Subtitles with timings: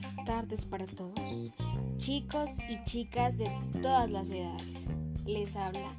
[0.00, 1.50] buenas tardes para todos,
[1.96, 3.50] chicos y chicas de
[3.82, 4.86] todas las edades.
[5.26, 5.94] Les habla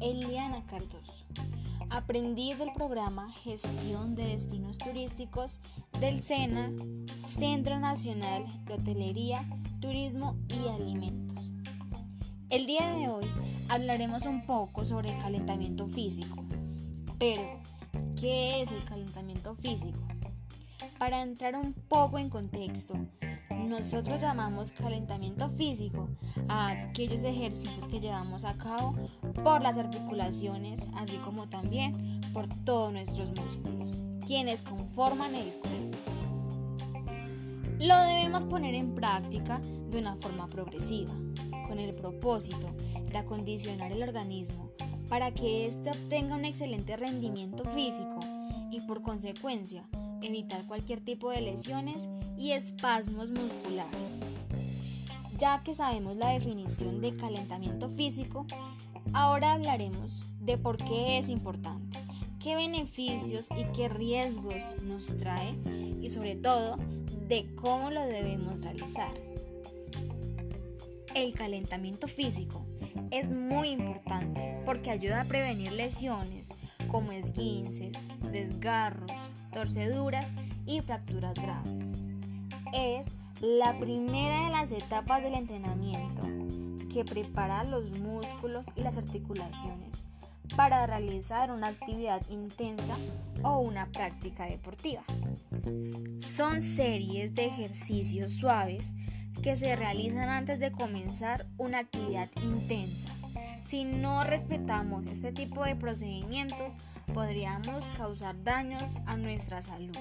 [0.00, 1.24] Eliana Cardoso,
[1.90, 5.58] aprendiz del programa Gestión de Destinos Turísticos
[5.98, 6.70] del SENA,
[7.14, 9.44] Centro Nacional de Hotelería,
[9.80, 11.52] Turismo y Alimentos.
[12.50, 13.26] El día de hoy
[13.68, 16.44] hablaremos un poco sobre el calentamiento físico.
[17.18, 17.60] Pero,
[18.20, 19.98] ¿qué es el calentamiento físico?
[20.98, 22.94] Para entrar un poco en contexto,
[23.68, 26.08] nosotros llamamos calentamiento físico
[26.48, 28.94] a aquellos ejercicios que llevamos a cabo
[29.42, 35.98] por las articulaciones, así como también por todos nuestros músculos, quienes conforman el cuerpo.
[37.80, 41.12] Lo debemos poner en práctica de una forma progresiva,
[41.68, 42.74] con el propósito
[43.10, 44.70] de acondicionar el organismo
[45.08, 48.20] para que éste obtenga un excelente rendimiento físico
[48.70, 49.84] y por consecuencia
[50.26, 52.08] evitar cualquier tipo de lesiones
[52.38, 54.20] y espasmos musculares.
[55.38, 58.46] Ya que sabemos la definición de calentamiento físico,
[59.12, 61.98] ahora hablaremos de por qué es importante,
[62.40, 65.54] qué beneficios y qué riesgos nos trae
[66.00, 66.76] y sobre todo
[67.28, 69.12] de cómo lo debemos realizar.
[71.14, 72.64] El calentamiento físico
[73.10, 76.54] es muy importante porque ayuda a prevenir lesiones
[76.86, 79.12] como esguinces, desgarros,
[79.52, 81.92] torceduras y fracturas graves.
[82.72, 83.06] Es
[83.40, 86.22] la primera de las etapas del entrenamiento
[86.92, 90.06] que prepara los músculos y las articulaciones
[90.56, 92.96] para realizar una actividad intensa
[93.42, 95.02] o una práctica deportiva.
[96.18, 98.94] Son series de ejercicios suaves
[99.42, 103.08] que se realizan antes de comenzar una actividad intensa.
[103.66, 106.74] Si no respetamos este tipo de procedimientos,
[107.14, 109.96] podríamos causar daños a nuestra salud.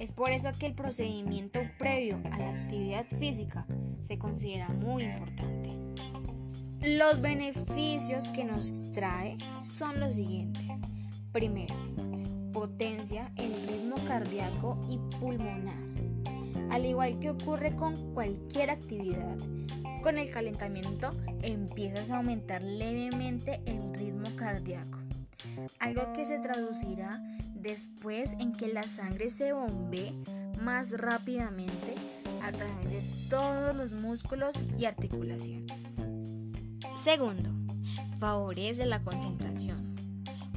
[0.00, 3.66] Es por eso que el procedimiento previo a la actividad física
[4.00, 5.70] se considera muy importante.
[6.82, 10.80] Los beneficios que nos trae son los siguientes.
[11.30, 11.74] Primero,
[12.52, 15.78] potencia el ritmo cardíaco y pulmonar.
[16.70, 19.38] Al igual que ocurre con cualquier actividad,
[20.02, 21.10] con el calentamiento
[21.42, 24.98] empiezas a aumentar levemente el ritmo cardíaco,
[25.78, 27.22] algo que se traducirá
[27.54, 30.12] después en que la sangre se bombee
[30.60, 31.94] más rápidamente
[32.42, 35.94] a través de todos los músculos y articulaciones.
[36.96, 37.50] Segundo,
[38.18, 39.94] favorece la concentración.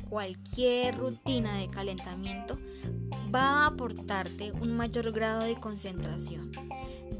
[0.09, 2.57] Cualquier rutina de calentamiento
[3.34, 6.51] va a aportarte un mayor grado de concentración.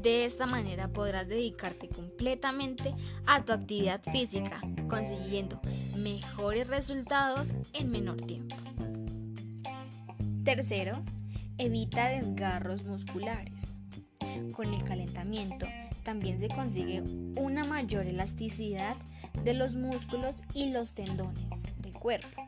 [0.02, 2.94] De esta manera podrás dedicarte completamente
[3.26, 5.60] a tu actividad física, consiguiendo
[5.96, 8.56] mejores resultados en menor tiempo.
[10.44, 11.02] Tercero,
[11.58, 13.74] evita desgarros musculares.
[14.52, 15.66] Con el calentamiento
[16.04, 17.02] también se consigue
[17.36, 18.96] una mayor elasticidad
[19.42, 22.44] de los músculos y los tendones del cuerpo.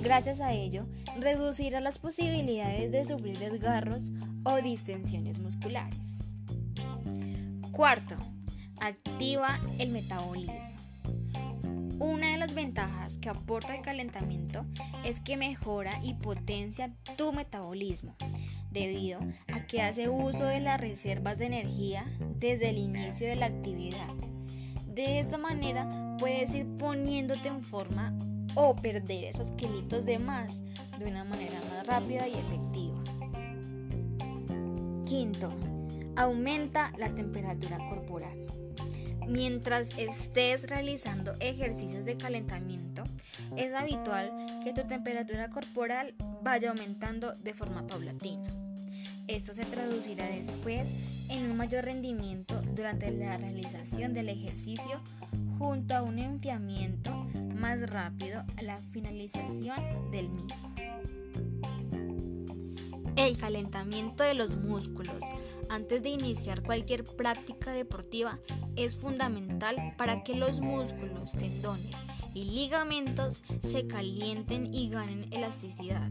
[0.00, 0.86] Gracias a ello,
[1.18, 4.12] reducirá las posibilidades de sufrir desgarros
[4.44, 6.24] o distensiones musculares.
[7.72, 8.16] Cuarto,
[8.80, 10.74] activa el metabolismo.
[11.98, 14.66] Una de las ventajas que aporta el calentamiento
[15.06, 18.14] es que mejora y potencia tu metabolismo,
[18.70, 19.20] debido
[19.54, 22.04] a que hace uso de las reservas de energía
[22.38, 24.12] desde el inicio de la actividad.
[24.86, 28.14] De esta manera puedes ir poniéndote en forma
[28.54, 30.60] o perder esos kilitos de más
[30.98, 33.02] de una manera más rápida y efectiva.
[35.06, 35.50] Quinto,
[36.16, 38.46] aumenta la temperatura corporal.
[39.28, 43.04] Mientras estés realizando ejercicios de calentamiento,
[43.56, 48.50] es habitual que tu temperatura corporal vaya aumentando de forma paulatina.
[49.28, 50.94] Esto se traducirá después
[51.28, 55.00] en un mayor rendimiento durante la realización del ejercicio
[55.58, 57.12] junto a un enfriamiento
[57.54, 60.91] más rápido a la finalización del mismo.
[63.16, 65.22] El calentamiento de los músculos
[65.68, 68.38] antes de iniciar cualquier práctica deportiva
[68.76, 71.96] es fundamental para que los músculos, tendones
[72.34, 76.10] y ligamentos se calienten y ganen elasticidad.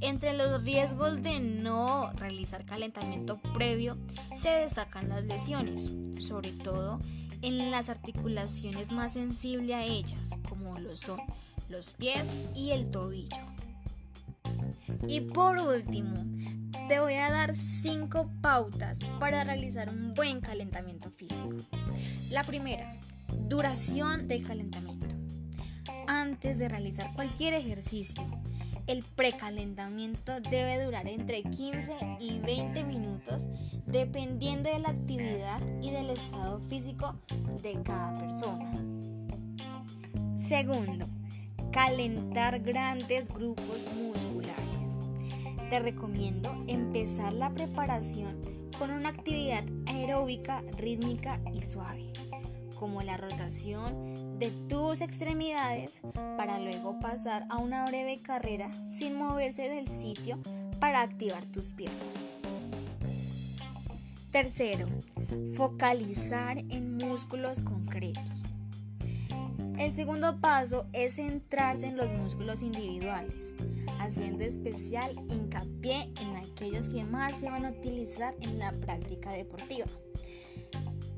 [0.00, 3.96] Entre los riesgos de no realizar calentamiento previo
[4.34, 6.98] se destacan las lesiones, sobre todo
[7.40, 11.20] en las articulaciones más sensibles a ellas, como lo son
[11.68, 13.51] los pies y el tobillo.
[15.08, 16.14] Y por último,
[16.88, 21.56] te voy a dar 5 pautas para realizar un buen calentamiento físico.
[22.30, 22.98] La primera,
[23.48, 25.06] duración del calentamiento.
[26.06, 28.22] Antes de realizar cualquier ejercicio,
[28.86, 33.48] El precalentamiento debe durar entre 15 y 20 minutos
[33.86, 37.14] dependiendo de la actividad y del estado físico
[37.62, 38.72] de cada persona.
[40.36, 41.06] Segundo,
[41.72, 44.98] calentar grandes grupos musculares.
[45.70, 48.38] Te recomiendo empezar la preparación
[48.78, 52.12] con una actividad aeróbica, rítmica y suave,
[52.78, 56.02] como la rotación de tus extremidades
[56.36, 60.38] para luego pasar a una breve carrera sin moverse del sitio
[60.78, 62.36] para activar tus piernas.
[64.30, 64.88] Tercero,
[65.54, 68.42] focalizar en músculos concretos.
[69.82, 73.52] El segundo paso es centrarse en los músculos individuales,
[73.98, 79.86] haciendo especial hincapié en aquellos que más se van a utilizar en la práctica deportiva.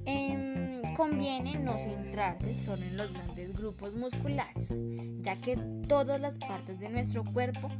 [0.06, 4.74] Em, conviene no centrarse solo en los grandes grupos musculares,
[5.16, 7.70] ya que todas las partes de nuestro cuerpo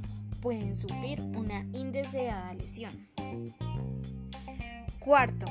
[0.43, 3.09] pueden sufrir una indeseada lesión.
[4.99, 5.47] Cuarto,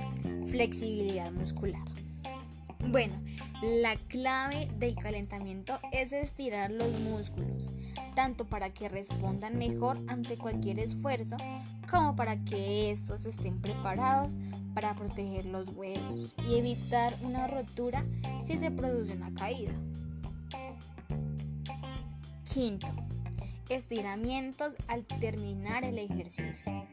[0.45, 2.02] flexibilidad muscular.
[2.89, 3.15] Bueno,
[3.61, 7.73] la clave del calentamiento es estirar los músculos,
[8.15, 11.37] tanto para que respondan mejor ante cualquier esfuerzo,
[11.89, 14.37] como para que estos estén preparados
[14.73, 18.05] para proteger los huesos y evitar una rotura
[18.45, 19.73] si se produce una caída.
[22.43, 22.87] Quinto,
[23.69, 26.85] estiramientos al terminar el ejercicio.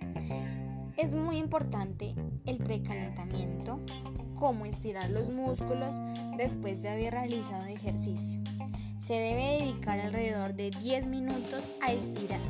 [0.96, 2.14] Es muy importante
[2.46, 3.80] el precalentamiento
[4.40, 5.96] cómo estirar los músculos
[6.36, 8.40] después de haber realizado ejercicio.
[8.98, 12.40] Se debe dedicar alrededor de 10 minutos a estirar.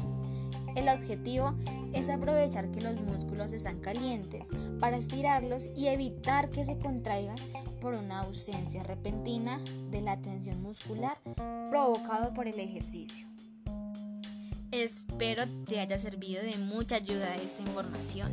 [0.77, 1.55] El objetivo
[1.93, 4.47] es aprovechar que los músculos están calientes
[4.79, 7.37] para estirarlos y evitar que se contraigan
[7.81, 9.61] por una ausencia repentina
[9.91, 11.19] de la tensión muscular
[11.71, 13.27] provocado por el ejercicio.
[14.71, 18.31] Espero te haya servido de mucha ayuda esta información.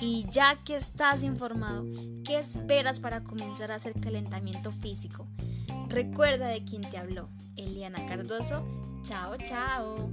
[0.00, 1.84] Y ya que estás informado,
[2.24, 5.26] ¿qué esperas para comenzar a hacer calentamiento físico?
[5.88, 8.66] Recuerda de quién te habló, Eliana Cardoso.
[9.02, 10.12] Chao, chao.